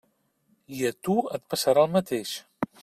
I 0.77 0.81
a 0.91 0.91
tu 1.07 1.19
et 1.39 1.47
passarà 1.55 1.87
el 1.87 1.95
mateix. 2.01 2.37